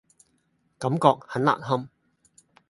[0.79, 1.87] 感覺很難堪